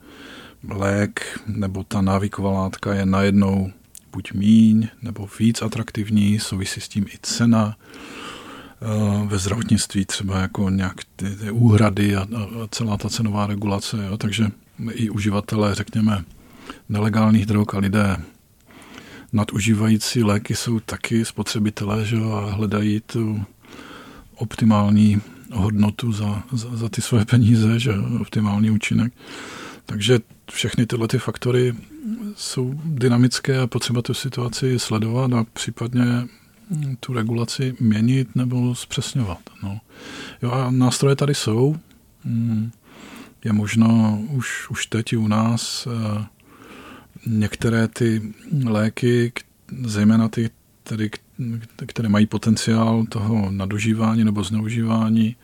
lék 0.69 1.41
nebo 1.47 1.85
ta 1.85 2.01
návyková 2.01 2.51
látka 2.51 2.95
je 2.95 3.07
najednou 3.07 3.73
buď 4.13 4.33
míň 4.33 4.89
nebo 5.03 5.29
víc 5.39 5.63
atraktivní, 5.63 6.39
souvisí 6.39 6.81
s 6.81 6.89
tím 6.89 7.07
i 7.15 7.19
cena. 7.23 7.77
Eh, 8.83 9.27
ve 9.27 9.39
zdravotnictví 9.39 10.05
třeba 10.05 10.39
jako 10.39 10.71
nějak 10.71 10.97
ty, 11.17 11.37
ty 11.37 11.51
úhrady 11.51 12.17
a, 12.17 12.23
a 12.23 12.27
celá 12.71 12.97
ta 12.97 13.09
cenová 13.09 13.47
regulace. 13.47 13.97
Jo. 14.07 14.17
Takže 14.17 14.47
i 14.93 15.11
uživatelé, 15.11 15.75
řekněme, 15.75 16.25
nelegálních 16.89 17.47
drog 17.47 17.67
a 17.75 17.79
lidé 17.79 18.17
nadužívající 19.33 20.23
léky 20.23 20.55
jsou 20.55 20.81
taky 20.81 21.25
spotřebitelé 21.25 22.05
že 22.05 22.17
a 22.17 22.51
hledají 22.51 23.01
tu 23.01 23.45
optimální 24.35 25.21
hodnotu 25.53 26.13
za, 26.13 26.43
za, 26.53 26.77
za 26.77 26.89
ty 26.89 27.03
svoje 27.03 27.25
peníze, 27.25 27.79
že 27.79 27.93
optimální 28.21 28.71
účinek. 28.71 29.13
Takže 29.87 30.19
všechny 30.51 30.87
tyhle 30.87 31.09
ty 31.09 31.19
faktory 31.19 31.75
jsou 32.37 32.75
dynamické 32.85 33.59
a 33.59 33.67
potřeba 33.67 34.03
tu 34.03 34.15
situaci 34.15 34.79
sledovat 34.79 35.33
a 35.33 35.45
případně 35.53 36.05
tu 37.01 37.13
regulaci 37.13 37.75
měnit 37.81 38.37
nebo 38.37 38.75
zpřesňovat. 38.75 39.39
No. 39.63 39.81
Jo, 40.43 40.51
a 40.51 40.71
nástroje 40.71 41.17
tady 41.17 41.35
jsou. 41.35 41.77
Mm, 42.25 42.71
je 43.45 43.53
možno 43.53 44.21
už, 44.31 44.71
už 44.71 44.87
teď 44.87 45.17
u 45.17 45.29
nás 45.29 45.89
eh, 45.91 46.25
některé 47.27 47.89
ty 47.89 48.33
léky, 48.65 49.33
zejména 49.85 50.29
ty, 50.29 50.51
tedy, 50.83 51.11
které 51.87 52.09
mají 52.09 52.27
potenciál 52.27 53.05
toho 53.09 53.51
nadužívání 53.51 54.25
nebo 54.25 54.45
zneužívání, 54.45 55.37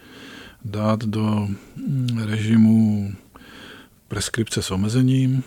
dát 0.65 1.05
do 1.05 1.49
mm, 1.77 2.19
režimu 2.25 3.13
preskripce 4.13 4.63
s 4.63 4.71
omezením 4.71 5.43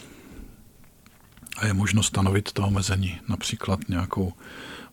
a 1.57 1.65
je 1.65 1.73
možno 1.73 2.03
stanovit 2.03 2.51
to 2.51 2.67
omezení 2.67 3.19
například 3.29 3.79
nějakou 3.89 4.33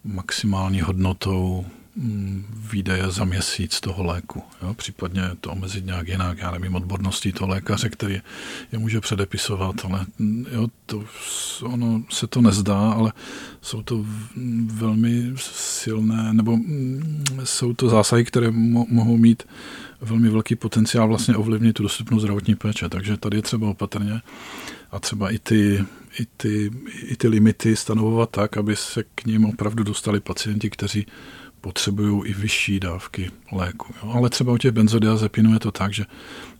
maximální 0.04 0.80
hodnotou 0.80 1.66
výdaje 2.72 3.10
za 3.10 3.24
měsíc 3.24 3.80
toho 3.80 4.04
léku. 4.04 4.42
Jo? 4.62 4.74
Případně 4.74 5.22
to 5.40 5.50
omezit 5.50 5.86
nějak 5.86 6.08
jinak, 6.08 6.38
já 6.38 6.50
nevím, 6.50 6.74
odborností 6.74 7.32
toho 7.32 7.48
lékaře, 7.50 7.88
který 7.88 8.20
je 8.72 8.78
může 8.78 9.00
předepisovat, 9.00 9.76
ale 9.84 10.06
mm, 10.18 10.46
jo, 10.52 10.68
to, 10.86 11.04
ono 11.62 12.02
se 12.10 12.26
to 12.26 12.40
nezdá, 12.40 12.90
ale 12.90 13.12
jsou 13.62 13.82
to 13.82 14.06
velmi 14.66 15.32
silné, 15.36 16.32
nebo 16.32 16.56
mm, 16.56 17.24
jsou 17.44 17.72
to 17.74 17.88
zásahy, 17.88 18.24
které 18.24 18.48
mo- 18.48 18.86
mohou 18.88 19.16
mít 19.16 19.42
velmi 20.00 20.28
velký 20.28 20.56
potenciál 20.56 21.08
vlastně 21.08 21.36
ovlivnit 21.36 21.76
tu 21.76 21.82
dostupnost 21.82 22.22
zdravotní 22.22 22.54
péče, 22.54 22.88
takže 22.88 23.16
tady 23.16 23.38
je 23.38 23.42
třeba 23.42 23.68
opatrně 23.68 24.20
a 24.90 24.98
třeba 25.00 25.30
i 25.30 25.38
ty, 25.38 25.84
i 26.20 26.26
ty, 26.36 26.70
i 27.02 27.16
ty 27.16 27.28
limity 27.28 27.76
stanovovat 27.76 28.30
tak, 28.30 28.56
aby 28.56 28.76
se 28.76 29.04
k 29.14 29.24
ním 29.24 29.44
opravdu 29.44 29.84
dostali 29.84 30.20
pacienti, 30.20 30.70
kteří 30.70 31.06
potřebují 31.62 32.30
i 32.30 32.34
vyšší 32.34 32.80
dávky 32.80 33.30
léku. 33.52 33.94
Jo. 34.02 34.12
Ale 34.14 34.30
třeba 34.30 34.52
u 34.52 34.58
těch 34.58 34.72
benzodiazepinů 34.72 35.52
je 35.52 35.58
to 35.58 35.72
tak, 35.72 35.92
že, 35.92 36.04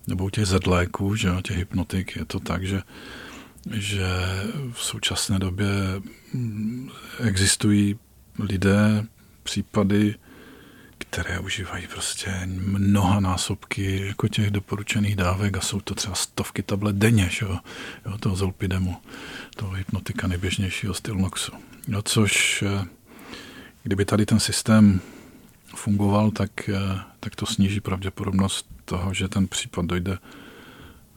nebo 0.07 0.25
u 0.25 0.31
těch 0.31 0.47
Z 0.47 0.67
léků, 0.67 1.17
že 1.17 1.31
těch 1.43 1.57
hypnotik 1.57 2.17
je 2.17 2.25
to 2.25 2.41
tak, 2.41 2.65
že, 2.65 2.83
že 3.71 4.07
v 4.73 4.83
současné 4.83 5.39
době 5.39 5.69
mm, 6.33 6.91
existují 7.21 7.99
lidé, 8.39 9.05
případy, 9.43 10.15
které 10.99 11.39
užívají 11.39 11.87
prostě 11.87 12.31
mnoha 12.47 13.21
násobky 13.21 14.07
jako 14.07 14.29
těch 14.29 14.51
doporučených 14.51 15.17
dávek 15.17 15.57
a 15.57 15.61
jsou 15.61 15.81
to 15.81 15.95
třeba 15.95 16.15
stovky 16.15 16.63
tablet 16.63 16.97
denně, 16.97 17.29
že 17.31 17.47
jo, 17.47 17.59
jo 18.07 18.19
toho 18.19 18.37
zolpidemu, 18.37 18.97
toho 19.57 19.73
hypnotika 19.73 20.27
nejběžnějšího 20.27 20.95
Stilnoxu. 20.95 21.53
Jo, 21.89 22.03
což 22.03 22.63
eh, 22.63 22.87
kdyby 23.83 24.05
tady 24.05 24.27
ten 24.27 24.41
systém 24.41 25.01
fungoval, 25.77 26.31
tak, 26.31 26.69
eh, 26.69 27.01
tak 27.21 27.37
to 27.37 27.47
sníží 27.47 27.81
pravděpodobnost 27.81 28.67
toho, 28.85 29.15
že 29.15 29.29
ten 29.29 29.49
případ 29.49 29.85
dojde 29.85 30.19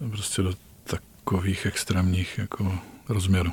prostě 0.10 0.42
do 0.42 0.54
takových 0.84 1.66
extrémních 1.66 2.38
jako 2.38 2.80
rozměrů. 3.10 3.52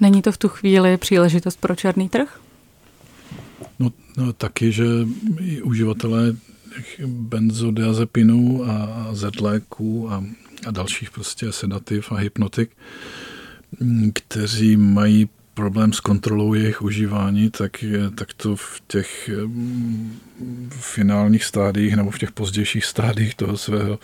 Není 0.00 0.22
to 0.22 0.32
v 0.32 0.38
tu 0.38 0.48
chvíli 0.48 0.96
příležitost 0.96 1.60
pro 1.60 1.76
černý 1.76 2.08
trh? 2.08 2.40
No, 3.78 3.92
no 4.16 4.32
taky, 4.32 4.72
že 4.72 4.84
i 5.40 5.62
uživatelé 5.62 6.36
benzodiazepinů 7.06 8.64
a, 8.64 8.84
a 8.84 9.14
Z-léků 9.14 10.12
a, 10.12 10.24
a 10.66 10.70
dalších 10.70 11.10
prostě 11.10 11.52
sedativ 11.52 12.12
a 12.12 12.16
hypnotik, 12.16 12.70
mm, 13.80 14.12
kteří 14.14 14.76
mají 14.76 15.28
problém 15.58 15.92
s 15.92 16.00
kontrolou 16.00 16.54
jejich 16.54 16.82
užívání, 16.82 17.50
tak, 17.50 17.82
je, 17.82 18.10
tak 18.10 18.32
to 18.32 18.56
v 18.56 18.82
těch 18.86 19.30
finálních 20.70 21.44
stádiích 21.44 21.96
nebo 21.96 22.10
v 22.10 22.18
těch 22.18 22.32
pozdějších 22.32 22.84
stádiích 22.84 23.34
toho 23.34 23.56
svého 23.56 23.98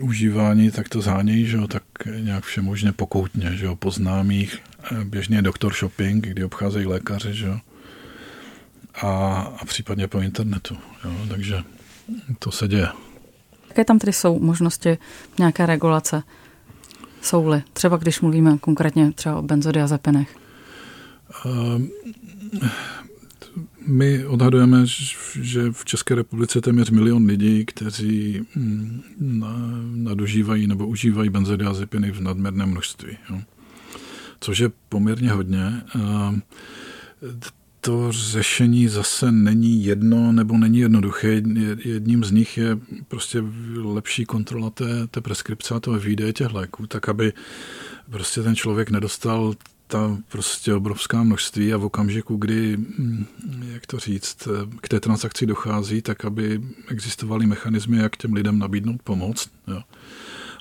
užívání, 0.00 0.70
tak 0.70 0.88
to 0.88 1.00
zhánějí, 1.00 1.46
že 1.46 1.56
jo, 1.56 1.66
tak 1.66 1.82
nějak 2.20 2.44
všemožně 2.44 2.92
pokoutně, 2.92 3.56
že 3.56 3.64
jo, 3.64 3.76
po 3.76 3.90
známých, 3.90 4.58
běžně 5.04 5.42
doktor 5.42 5.72
shopping, 5.72 6.26
kdy 6.26 6.44
obcházejí 6.44 6.86
lékaře, 6.86 7.32
že 7.32 7.46
jo, 7.46 7.58
a, 9.02 9.08
a 9.60 9.64
případně 9.64 10.08
po 10.08 10.20
internetu. 10.20 10.76
Jo? 11.04 11.12
Takže 11.28 11.56
to 12.38 12.50
se 12.50 12.68
děje. 12.68 12.88
Jaké 13.68 13.84
tam 13.84 13.98
tedy 13.98 14.12
jsou 14.12 14.38
možnosti 14.38 14.98
nějaké 15.38 15.66
regulace? 15.66 16.22
Jsou-li? 17.22 17.62
Třeba 17.72 17.96
když 17.96 18.20
mluvíme 18.20 18.58
konkrétně 18.58 19.12
třeba 19.12 19.38
o 19.38 19.42
benzodiazepinech. 19.42 20.39
Uh, 21.44 21.82
my 23.86 24.26
odhadujeme, 24.26 24.86
že 25.40 25.72
v 25.72 25.84
České 25.84 26.14
republice 26.14 26.60
téměř 26.60 26.90
milion 26.90 27.26
lidí, 27.26 27.64
kteří 27.64 28.42
mm, 28.54 29.02
nadužívají 29.94 30.66
nebo 30.66 30.86
užívají 30.86 31.30
benzodiazepiny 31.30 32.10
v 32.10 32.20
nadměrném 32.20 32.70
množství. 32.70 33.16
Jo. 33.30 33.40
Což 34.40 34.58
je 34.58 34.70
poměrně 34.88 35.30
hodně 35.30 35.82
to 37.80 38.12
řešení 38.12 38.88
zase 38.88 39.32
není 39.32 39.84
jedno 39.84 40.32
nebo 40.32 40.58
není 40.58 40.78
jednoduché. 40.78 41.42
Jedním 41.84 42.24
z 42.24 42.30
nich 42.30 42.58
je 42.58 42.78
prostě 43.08 43.44
lepší 43.82 44.24
kontrola 44.24 44.70
té, 44.70 45.06
té 45.06 45.20
preskripce 45.20 45.74
a 45.74 45.80
toho 45.80 45.98
výdeje 45.98 46.32
těch 46.32 46.52
léků, 46.52 46.86
tak 46.86 47.08
aby 47.08 47.32
prostě 48.10 48.42
ten 48.42 48.56
člověk 48.56 48.90
nedostal 48.90 49.54
ta 49.90 50.18
prostě 50.28 50.74
obrovská 50.74 51.22
množství 51.22 51.72
a 51.72 51.76
v 51.76 51.84
okamžiku, 51.84 52.36
kdy, 52.36 52.76
hm, 52.76 53.26
jak 53.72 53.86
to 53.86 53.98
říct, 53.98 54.48
k 54.80 54.88
té 54.88 55.00
transakci 55.00 55.46
dochází, 55.46 56.02
tak 56.02 56.24
aby 56.24 56.60
existovaly 56.88 57.46
mechanismy, 57.46 57.96
jak 57.96 58.16
těm 58.16 58.32
lidem 58.32 58.58
nabídnout 58.58 59.02
pomoc. 59.02 59.50
Jo. 59.68 59.82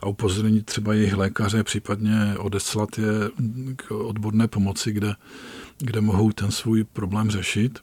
A 0.04 0.08
upozornit 0.08 0.66
třeba 0.66 0.94
jejich 0.94 1.14
lékaře, 1.14 1.64
případně 1.64 2.36
odeslat 2.38 2.90
je 2.98 3.30
k 3.76 3.92
odborné 3.92 4.48
pomoci, 4.48 4.92
kde 4.92 5.16
kde 5.80 6.02
mohou 6.02 6.32
ten 6.32 6.52
svůj 6.52 6.84
problém 6.84 7.32
řešit. 7.32 7.80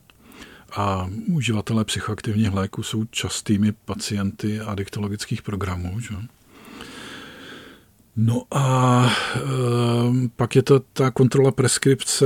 A 0.75 1.09
uživatelé 1.27 1.85
psychoaktivních 1.85 2.53
léků 2.53 2.83
jsou 2.83 3.05
častými 3.05 3.71
pacienty 3.71 4.59
adiktologických 4.59 5.41
programů. 5.41 5.99
Že? 5.99 6.15
No 8.17 8.43
a 8.51 9.05
e, 9.35 9.39
pak 10.35 10.55
je 10.55 10.63
to 10.63 10.79
ta 10.79 11.11
kontrola 11.11 11.51
preskripce 11.51 12.25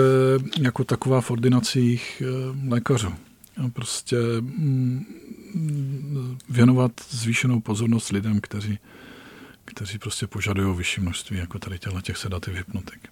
jako 0.59 0.83
taková 0.83 1.21
v 1.21 1.31
ordinacích 1.31 2.23
e, 2.25 2.69
lékařů. 2.69 3.13
A 3.65 3.69
prostě 3.73 4.17
mm, 4.39 5.05
věnovat 6.49 6.91
zvýšenou 7.09 7.59
pozornost 7.59 8.09
lidem, 8.09 8.41
kteří, 8.41 8.79
kteří 9.65 9.97
prostě 9.97 10.27
požadují 10.27 10.77
vyšší 10.77 11.01
množství 11.01 11.37
jako 11.37 11.59
tady 11.59 11.79
těch 12.01 12.17
sedativ 12.17 12.55
hypnotik. 12.55 13.07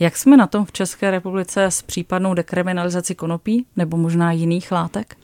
Jak 0.00 0.16
jsme 0.16 0.36
na 0.36 0.46
tom 0.46 0.64
v 0.64 0.72
České 0.72 1.10
republice 1.10 1.64
s 1.64 1.82
případnou 1.82 2.34
dekriminalizací 2.34 3.14
konopí 3.14 3.66
nebo 3.76 3.96
možná 3.96 4.32
jiných 4.32 4.72
látek? 4.72 5.16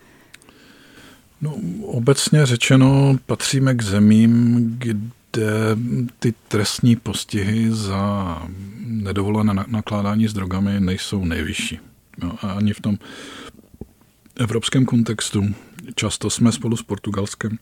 No, 1.41 1.55
obecně 1.83 2.47
řečeno 2.47 3.17
patříme 3.27 3.75
k 3.75 3.83
zemím, 3.83 4.57
kde 4.79 5.20
ty 6.19 6.35
trestní 6.49 6.97
postihy 6.97 7.71
za 7.73 8.43
nedovolené 8.79 9.65
nakládání 9.67 10.29
s 10.29 10.33
drogami 10.33 10.81
nejsou 10.81 11.25
nejvyšší. 11.25 11.79
No, 12.23 12.33
a 12.43 12.53
ani 12.53 12.73
v 12.73 12.81
tom 12.81 12.99
evropském 14.37 14.87
kontextu 14.87 15.55
často 15.95 16.31
jsme 16.31 16.53
spolu 16.53 16.77
s 16.77 16.83
Portugalskem 16.83 17.59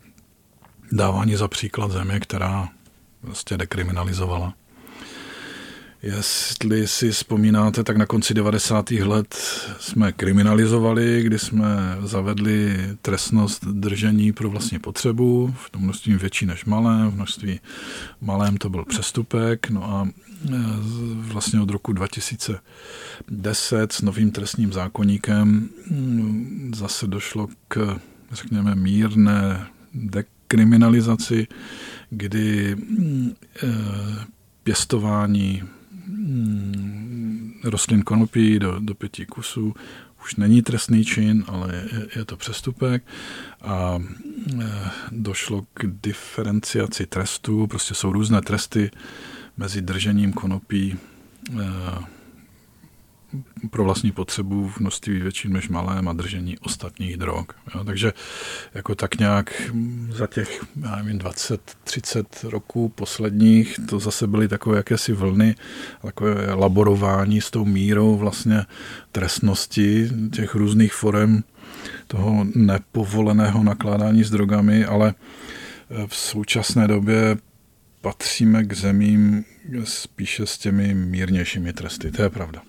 dáváni 0.93 1.37
za 1.37 1.49
příklad 1.49 1.91
země, 1.91 2.21
která 2.21 2.69
vlastně 3.23 3.57
dekriminalizovala 3.57 4.55
Jestli 6.03 6.89
si 6.89 7.11
vzpomínáte, 7.11 7.85
tak 7.85 7.97
na 7.97 8.07
konci 8.07 8.35
90. 8.35 8.91
let 8.91 9.37
jsme 9.81 10.13
kriminalizovali, 10.13 11.23
kdy 11.23 11.39
jsme 11.39 11.97
zavedli 12.03 12.77
trestnost 13.03 13.65
držení 13.65 14.33
pro 14.33 14.51
vlastní 14.51 14.79
potřebu, 14.79 15.55
v 15.67 15.71
tom 15.71 15.83
množství 15.83 16.15
větší 16.15 16.47
než 16.47 16.65
malé, 16.65 17.09
v 17.09 17.15
množství 17.15 17.61
malém 18.21 18.57
to 18.57 18.71
byl 18.71 18.85
přestupek, 18.85 19.71
no 19.71 19.91
a 19.91 20.09
e, 20.09 20.11
vlastně 21.15 21.61
od 21.61 21.71
roku 21.71 21.93
2010 21.93 23.93
s 23.93 24.03
novým 24.03 24.31
trestním 24.31 24.73
zákonníkem 24.73 25.69
mm, 25.91 26.73
zase 26.77 27.07
došlo 27.07 27.49
k, 27.69 28.01
řekněme, 28.33 28.75
mírné 28.75 29.67
dekriminalizaci, 29.95 31.47
kdy 32.11 32.77
mm, 32.77 33.33
e, 33.63 33.67
pěstování 34.63 35.63
rostlin 37.65 38.03
konopí 38.03 38.59
do, 38.59 38.79
do 38.81 38.95
pěti 38.95 39.27
kusů 39.27 39.75
už 40.25 40.37
není 40.37 40.63
trestný 40.63 41.05
čin, 41.05 41.45
ale 41.47 41.75
je, 41.93 42.07
je 42.17 42.25
to 42.25 42.37
přestupek 42.37 43.03
a 43.63 43.99
e, 43.99 44.71
došlo 45.11 45.67
k 45.75 45.87
diferenciaci 46.03 47.07
trestů. 47.07 47.67
Prostě 47.67 47.95
jsou 47.95 48.13
různé 48.13 48.43
tresty 48.43 48.91
mezi 49.57 49.83
držením 49.83 50.33
konopí 50.33 50.97
e, 50.97 51.65
pro 53.71 53.85
vlastní 53.85 54.13
potřebu 54.13 54.69
v 54.69 54.79
množství 54.81 55.21
větším 55.21 55.53
než 55.53 55.69
malém 55.69 56.09
a 56.09 56.13
držení 56.13 56.59
ostatních 56.59 57.17
drog. 57.17 57.47
Jo, 57.75 57.85
takže 57.85 58.13
jako 58.75 58.95
tak 58.95 59.19
nějak 59.19 59.63
za 60.11 60.27
těch, 60.27 60.65
já 60.83 60.97
nevím, 60.97 61.19
20-30 61.19 62.25
roků 62.49 62.89
posledních 62.89 63.77
to 63.89 63.99
zase 63.99 64.27
byly 64.27 64.49
takové 64.49 64.77
jakési 64.77 65.13
vlny, 65.13 65.55
takové 66.03 66.55
laborování 66.55 67.41
s 67.41 67.51
tou 67.51 67.65
mírou 67.65 68.17
vlastně 68.17 68.65
trestnosti 69.13 70.11
těch 70.33 70.55
různých 70.55 70.93
forem 70.93 71.45
toho 72.07 72.47
nepovoleného 72.55 73.65
nakládání 73.65 74.25
s 74.25 74.31
drogami, 74.31 74.85
ale 74.85 75.15
v 76.07 76.17
současné 76.17 76.89
době 76.89 77.37
patříme 78.01 78.65
k 78.65 78.73
zemím 78.73 79.45
spíše 79.85 80.47
s 80.47 80.59
těmi 80.59 80.95
mírnějšími 80.95 81.73
tresty. 81.73 82.11
To 82.11 82.23
je 82.23 82.31
pravda. 82.31 82.63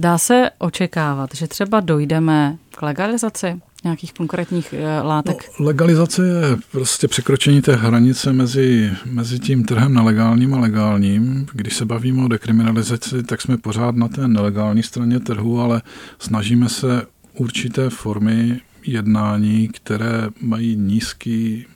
Dá 0.00 0.18
se 0.18 0.50
očekávat, 0.58 1.30
že 1.34 1.46
třeba 1.46 1.80
dojdeme 1.80 2.56
k 2.70 2.82
legalizaci 2.82 3.60
nějakých 3.84 4.12
konkrétních 4.12 4.72
eh, 4.72 5.00
látek? 5.02 5.50
No, 5.60 5.66
legalizace 5.66 6.26
je 6.26 6.56
prostě 6.72 7.08
překročení 7.08 7.62
té 7.62 7.76
hranice 7.76 8.32
mezi, 8.32 8.92
mezi 9.04 9.38
tím 9.38 9.64
trhem 9.64 9.94
nelegálním 9.94 10.54
a 10.54 10.60
legálním. 10.60 11.46
Když 11.52 11.76
se 11.76 11.84
bavíme 11.84 12.24
o 12.24 12.28
dekriminalizaci, 12.28 13.22
tak 13.22 13.40
jsme 13.40 13.56
pořád 13.56 13.96
na 13.96 14.08
té 14.08 14.28
nelegální 14.28 14.82
straně 14.82 15.20
trhu, 15.20 15.60
ale 15.60 15.82
snažíme 16.18 16.68
se 16.68 17.02
určité 17.34 17.90
formy 17.90 18.60
jednání, 18.86 19.68
které 19.68 20.28
mají 20.40 20.76
nízký, 20.76 21.66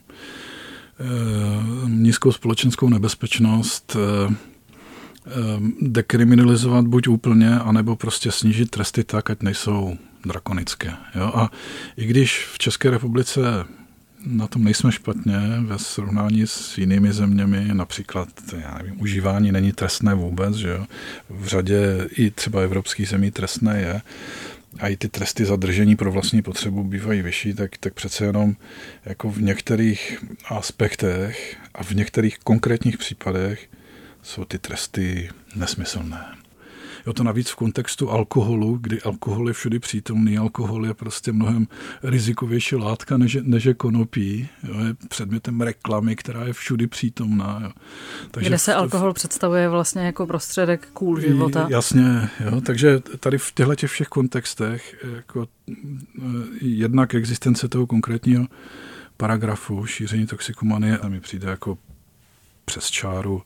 eh, 0.99 1.89
nízkou 1.89 2.31
společenskou 2.31 2.89
nebezpečnost, 2.89 3.97
eh, 4.29 4.35
dekriminalizovat 5.81 6.87
buď 6.87 7.07
úplně, 7.07 7.49
anebo 7.49 7.95
prostě 7.95 8.31
snížit 8.31 8.69
tresty 8.69 9.03
tak, 9.03 9.29
ať 9.29 9.41
nejsou 9.41 9.97
drakonické. 10.25 10.93
Jo? 11.15 11.31
A 11.35 11.51
i 11.97 12.05
když 12.05 12.47
v 12.53 12.57
České 12.57 12.89
republice 12.89 13.41
na 14.25 14.47
tom 14.47 14.63
nejsme 14.63 14.91
špatně 14.91 15.39
ve 15.61 15.79
srovnání 15.79 16.47
s 16.47 16.77
jinými 16.77 17.13
zeměmi, 17.13 17.69
například 17.73 18.27
já 18.57 18.77
nevím, 18.77 19.01
užívání 19.01 19.51
není 19.51 19.71
trestné 19.71 20.15
vůbec, 20.15 20.55
že 20.55 20.69
jo? 20.69 20.85
v 21.29 21.47
řadě 21.47 22.07
i 22.17 22.31
třeba 22.31 22.61
evropských 22.61 23.09
zemí 23.09 23.31
trestné 23.31 23.81
je, 23.81 24.01
a 24.79 24.87
i 24.87 24.97
ty 24.97 25.09
tresty 25.09 25.45
za 25.45 25.55
držení 25.55 25.95
pro 25.95 26.11
vlastní 26.11 26.41
potřebu 26.41 26.83
bývají 26.83 27.21
vyšší, 27.21 27.53
tak, 27.53 27.77
tak 27.77 27.93
přece 27.93 28.25
jenom 28.25 28.55
jako 29.05 29.31
v 29.31 29.41
některých 29.41 30.23
aspektech 30.49 31.57
a 31.75 31.83
v 31.83 31.91
některých 31.91 32.39
konkrétních 32.39 32.97
případech 32.97 33.69
jsou 34.23 34.45
ty 34.45 34.59
tresty 34.59 35.29
nesmyslné. 35.55 36.25
Jo, 37.07 37.13
to 37.13 37.23
navíc 37.23 37.49
v 37.49 37.55
kontextu 37.55 38.09
alkoholu, 38.09 38.77
kdy 38.81 39.01
alkohol 39.01 39.47
je 39.47 39.53
všudy 39.53 39.79
přítomný, 39.79 40.37
alkohol 40.37 40.85
je 40.85 40.93
prostě 40.93 41.31
mnohem 41.31 41.67
rizikovější 42.03 42.75
látka 42.75 43.17
než, 43.17 43.37
než 43.41 43.65
je 43.65 43.73
konopí. 43.73 44.49
Jo, 44.63 44.79
je 44.79 44.93
předmětem 45.09 45.61
reklamy, 45.61 46.15
která 46.15 46.45
je 46.45 46.53
všudy 46.53 46.87
přítomná. 46.87 47.59
Jo. 47.63 47.71
Takže 48.31 48.49
Kde 48.49 48.59
se 48.59 48.73
alkohol 48.73 49.11
v, 49.11 49.15
představuje 49.15 49.69
vlastně 49.69 50.01
jako 50.01 50.27
prostředek 50.27 50.87
cool 50.93 51.19
života. 51.19 51.67
Jasně, 51.69 52.29
jo, 52.45 52.61
takže 52.61 52.99
tady 53.19 53.37
v 53.37 53.51
těchto 53.51 53.75
těch 53.75 53.91
všech 53.91 54.07
kontextech 54.07 55.05
jako 55.15 55.47
eh, 55.69 55.73
jednak 56.61 57.15
existence 57.15 57.67
toho 57.67 57.87
konkrétního 57.87 58.47
paragrafu 59.17 59.85
šíření 59.85 60.27
toxikomanie 60.27 60.97
a 60.97 61.07
mi 61.07 61.19
přijde 61.19 61.49
jako 61.49 61.77
přes 62.65 62.89
čáru 62.89 63.41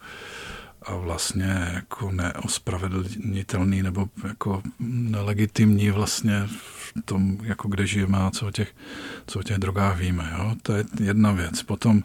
a 0.88 0.96
vlastně 0.96 1.72
jako 1.74 2.12
neospravedlnitelný 2.12 3.84
nebo 3.84 4.10
jako 4.28 4.64
nelegitimní 4.80 5.92
vlastně 5.92 6.44
v 6.48 6.94
tom, 7.06 7.38
jako 7.44 7.68
kde 7.68 7.88
žijeme 7.88 8.18
a 8.18 8.32
co 8.32 8.48
o 8.48 8.52
těch, 8.52 8.76
co 9.28 9.40
o 9.40 9.44
těch 9.44 9.58
drogách 9.58 10.00
víme. 10.00 10.34
Jo? 10.38 10.56
To 10.62 10.74
je 10.74 10.86
jedna 11.00 11.32
věc. 11.32 11.64
Potom 11.64 12.04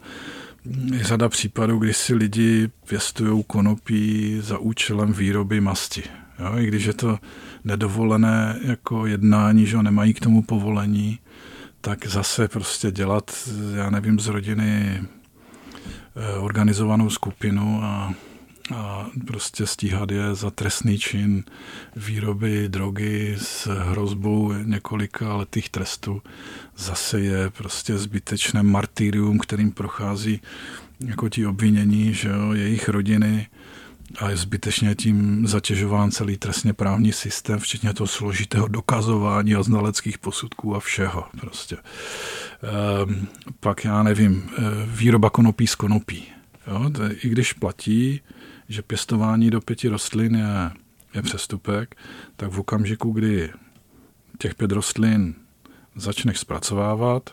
je 0.95 1.05
řada 1.05 1.29
případů, 1.29 1.79
kdy 1.79 1.95
si 1.95 2.15
lidi 2.15 2.71
pěstují 2.89 3.45
konopí 3.47 4.39
za 4.41 4.59
účelem 4.59 5.13
výroby 5.13 5.61
masti. 5.61 6.03
Jo? 6.39 6.59
I 6.59 6.67
když 6.67 6.85
je 6.85 6.93
to 6.93 7.19
nedovolené 7.65 8.59
jako 8.63 9.07
jednání, 9.07 9.67
že 9.67 9.83
nemají 9.83 10.15
k 10.15 10.21
tomu 10.21 10.43
povolení, 10.43 11.19
tak 11.81 12.07
zase 12.07 12.49
prostě 12.49 12.91
dělat, 12.91 13.49
já 13.75 13.91
nevím, 13.91 14.19
z 14.19 14.27
rodiny 14.27 15.03
eh, 16.17 16.39
organizovanou 16.39 17.11
skupinu 17.11 17.81
a 17.83 18.15
a 18.75 19.07
prostě 19.27 19.67
stíhat 19.67 20.11
je 20.11 20.35
za 20.35 20.51
trestný 20.51 20.99
čin 20.99 21.45
výroby 21.97 22.69
drogy 22.69 23.37
s 23.39 23.67
hrozbou 23.67 24.53
několika 24.53 25.35
letých 25.35 25.69
trestů 25.69 26.23
zase 26.77 27.21
je 27.21 27.51
prostě 27.51 27.99
zbytečné 27.99 28.63
martyrium, 28.63 29.39
kterým 29.39 29.71
prochází 29.73 30.41
jako 31.01 31.29
ti 31.29 31.47
obvinění, 31.47 32.15
že 32.15 32.29
jo, 32.29 32.53
jejich 32.53 32.89
rodiny 32.89 33.47
a 34.19 34.31
je 34.31 34.37
zbytečně 34.37 34.95
tím 34.95 35.47
zatěžován 35.47 36.11
celý 36.11 36.37
trestně 36.37 36.73
právní 36.73 37.13
systém, 37.13 37.59
včetně 37.59 37.95
toho 37.95 38.07
složitého 38.07 38.69
dokazování 38.69 39.55
a 39.55 39.63
znaleckých 39.63 40.19
posudků 40.19 40.77
a 40.77 40.81
všeho 40.81 41.25
prostě. 41.41 41.77
Ehm, 42.63 43.29
pak 43.61 43.85
já 43.85 44.03
nevím, 44.03 44.51
eh, 44.59 44.63
výroba 44.87 45.31
konopí 45.31 45.67
z 45.67 45.75
konopí. 45.75 46.25
Jo, 46.67 46.91
to, 46.91 47.03
I 47.05 47.29
když 47.29 47.53
platí, 47.53 48.21
že 48.69 48.83
pěstování 48.83 49.51
do 49.51 49.61
pěti 49.61 49.89
rostlin 49.89 50.35
je, 50.35 50.71
je 51.15 51.23
přestupek, 51.23 51.95
tak 52.37 52.51
v 52.51 52.61
okamžiku, 52.61 53.11
kdy 53.11 53.53
těch 54.39 54.55
pět 54.55 54.73
rostlin 54.73 55.35
začneš 55.97 56.39
zpracovávat, 56.39 57.31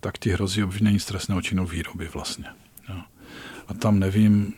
tak 0.00 0.18
ti 0.18 0.30
hrozí 0.30 0.64
obvinění 0.64 0.98
z 1.00 1.06
trestného 1.06 1.42
činu 1.42 1.66
výroby 1.66 2.08
vlastně. 2.14 2.63
A 3.68 3.74
tam 3.74 3.98
nevím, 3.98 4.52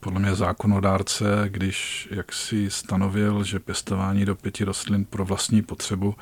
podle 0.00 0.20
mě 0.20 0.34
zákonodárce, 0.34 1.24
když 1.48 2.08
jak 2.10 2.32
si 2.32 2.70
stanovil, 2.70 3.44
že 3.44 3.58
pěstování 3.58 4.24
do 4.24 4.34
pěti 4.34 4.64
rostlin 4.64 5.04
pro 5.04 5.24
vlastní 5.24 5.62
potřebu 5.62 6.14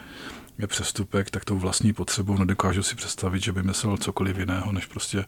je 0.59 0.67
přestupek, 0.67 1.31
tak 1.31 1.45
tou 1.45 1.59
vlastní 1.59 1.93
potřebou 1.93 2.39
nedokážu 2.39 2.83
si 2.83 2.97
představit, 2.97 3.43
že 3.43 3.53
by 3.53 3.63
myslel 3.63 3.97
cokoliv 3.97 4.39
jiného, 4.39 4.73
než 4.73 4.87
prostě 4.87 5.25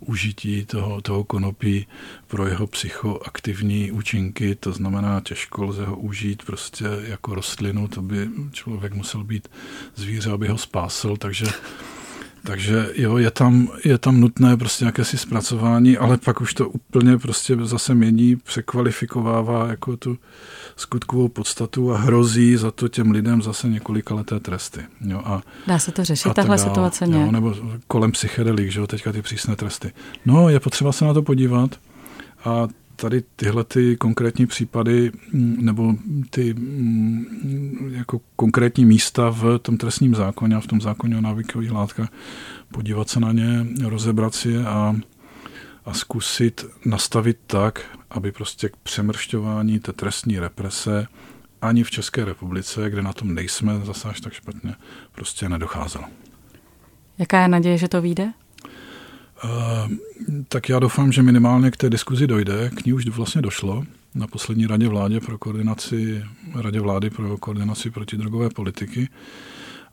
užití 0.00 0.64
toho, 0.64 1.00
toho 1.00 1.24
konopí 1.24 1.86
pro 2.26 2.46
jeho 2.46 2.66
psychoaktivní 2.66 3.90
účinky, 3.92 4.54
to 4.54 4.72
znamená 4.72 5.20
těžko 5.20 5.64
lze 5.64 5.84
ho 5.84 5.96
užít 5.96 6.42
prostě 6.44 6.84
jako 7.02 7.34
rostlinu, 7.34 7.88
to 7.88 8.02
by 8.02 8.28
člověk 8.52 8.94
musel 8.94 9.24
být 9.24 9.48
zvíře, 9.94 10.30
aby 10.30 10.48
ho 10.48 10.58
spásl, 10.58 11.16
takže 11.16 11.46
takže 12.44 12.88
jo, 12.94 13.16
je 13.16 13.30
tam, 13.30 13.68
je 13.84 13.98
tam 13.98 14.20
nutné 14.20 14.56
prostě 14.56 14.84
jakési 14.84 15.18
zpracování, 15.18 15.98
ale 15.98 16.18
pak 16.18 16.40
už 16.40 16.54
to 16.54 16.68
úplně 16.68 17.18
prostě 17.18 17.56
zase 17.62 17.94
mění, 17.94 18.36
překvalifikovává 18.36 19.68
jako 19.68 19.96
tu 19.96 20.18
skutkovou 20.76 21.28
podstatu 21.28 21.92
a 21.92 21.98
hrozí 21.98 22.56
za 22.56 22.70
to 22.70 22.88
těm 22.88 23.10
lidem 23.10 23.42
zase 23.42 23.68
několika 23.68 24.14
leté 24.14 24.40
tresty. 24.40 24.80
Jo, 25.00 25.22
a, 25.24 25.42
Dá 25.66 25.78
se 25.78 25.92
to 25.92 26.04
řešit, 26.04 26.34
tahle 26.34 26.56
dál, 26.56 26.68
situace 26.68 27.04
jo, 27.08 27.32
Nebo 27.32 27.54
kolem 27.88 28.12
psychedelik, 28.12 28.70
že 28.70 28.80
jo, 28.80 28.86
teďka 28.86 29.12
ty 29.12 29.22
přísné 29.22 29.56
tresty. 29.56 29.92
No, 30.26 30.48
je 30.48 30.60
potřeba 30.60 30.92
se 30.92 31.04
na 31.04 31.14
to 31.14 31.22
podívat 31.22 31.78
a 32.44 32.68
tady 33.02 33.22
tyhle 33.36 33.64
ty 33.64 33.96
konkrétní 33.96 34.46
případy 34.46 35.12
mm, 35.32 35.56
nebo 35.60 35.94
ty 36.30 36.54
mm, 36.54 37.90
jako 37.92 38.20
konkrétní 38.36 38.84
místa 38.84 39.30
v 39.30 39.58
tom 39.58 39.76
trestním 39.76 40.14
zákoně 40.14 40.56
a 40.56 40.60
v 40.60 40.66
tom 40.66 40.80
zákoně 40.80 41.18
o 41.18 41.20
návykových 41.20 41.72
látkách, 41.72 42.08
podívat 42.72 43.08
se 43.08 43.20
na 43.20 43.32
ně, 43.32 43.66
rozebrat 43.84 44.34
si 44.34 44.48
je 44.48 44.66
a, 44.66 44.96
a 45.84 45.94
zkusit 45.94 46.66
nastavit 46.84 47.38
tak, 47.46 47.98
aby 48.10 48.32
prostě 48.32 48.68
k 48.68 48.76
přemršťování 48.76 49.80
té 49.80 49.92
trestní 49.92 50.38
represe 50.38 51.06
ani 51.62 51.84
v 51.84 51.90
České 51.90 52.24
republice, 52.24 52.90
kde 52.90 53.02
na 53.02 53.12
tom 53.12 53.34
nejsme 53.34 53.80
zase 53.84 54.08
až 54.08 54.20
tak 54.20 54.32
špatně, 54.32 54.74
prostě 55.12 55.48
nedocházelo. 55.48 56.04
Jaká 57.18 57.42
je 57.42 57.48
naděje, 57.48 57.78
že 57.78 57.88
to 57.88 58.02
vyjde? 58.02 58.32
Eh, 59.44 59.88
tak 60.48 60.68
já 60.68 60.78
doufám, 60.78 61.12
že 61.12 61.22
minimálně 61.22 61.70
k 61.70 61.76
té 61.76 61.90
diskuzi 61.90 62.26
dojde. 62.26 62.70
K 62.70 62.86
ní 62.86 62.92
už 62.92 63.06
vlastně 63.06 63.42
došlo 63.42 63.84
na 64.14 64.26
poslední 64.26 64.66
radě 64.66 64.88
vládě 64.88 65.20
pro 65.20 65.38
koordinaci, 65.38 66.24
radě 66.54 66.80
vlády 66.80 67.10
pro 67.10 67.38
koordinaci 67.38 67.90
protidrogové 67.90 68.50
politiky. 68.50 69.08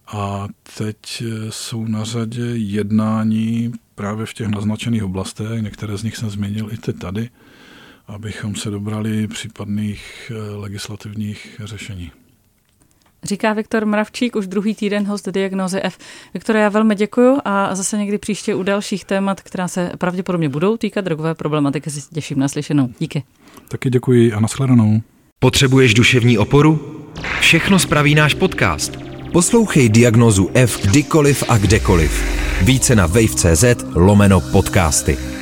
A 0.08 0.48
teď 0.78 0.98
eh, 1.22 1.26
jsou 1.50 1.86
na 1.86 2.04
řadě 2.04 2.46
jednání 2.46 3.72
právě 3.96 4.26
v 4.26 4.34
těch 4.34 4.48
naznačených 4.48 5.04
oblastech, 5.04 5.62
některé 5.62 5.98
z 5.98 6.04
nich 6.04 6.18
jsem 6.18 6.30
změnil 6.30 6.70
i 6.72 6.78
teď 6.78 7.00
tady, 7.00 7.30
abychom 8.08 8.56
se 8.56 8.70
dobrali 8.70 9.28
případných 9.28 10.32
eh, 10.36 10.56
legislativních 10.56 11.62
řešení. 11.64 12.12
Říká 13.24 13.54
Viktor 13.54 13.86
Mravčík, 13.86 14.36
už 14.36 14.48
druhý 14.48 14.76
týden 14.76 15.08
host 15.08 15.30
diagnozy 15.30 15.80
F. 15.84 15.98
Viktor, 16.34 16.56
já 16.56 16.70
velmi 16.70 16.96
děkuji 16.96 17.38
a 17.46 17.76
zase 17.76 17.98
někdy 17.98 18.18
příště 18.18 18.56
u 18.56 18.64
dalších 18.64 19.06
témat, 19.06 19.42
která 19.42 19.68
se 19.68 19.92
pravděpodobně 19.98 20.50
budou 20.50 20.78
týkat 20.78 21.02
drogové 21.02 21.36
problematiky, 21.36 21.90
si 21.90 22.02
těším 22.14 22.40
na 22.40 22.48
slyšenou. 22.48 22.90
Díky. 23.00 23.24
Taky 23.68 23.90
děkuji 23.90 24.34
a 24.34 24.40
nashledanou. 24.40 25.02
Potřebuješ 25.40 25.94
duševní 25.94 26.38
oporu? 26.38 27.06
Všechno 27.40 27.80
spraví 27.80 28.16
náš 28.16 28.34
podcast. 28.34 28.98
Poslouchej 29.32 29.90
diagnozu 29.90 30.50
F 30.54 30.88
kdykoliv 30.88 31.44
a 31.48 31.58
kdekoliv. 31.58 32.24
Více 32.62 32.96
na 32.96 33.08
wave.cz 33.08 33.64
lomeno 33.96 34.42
podcasty. 34.42 35.39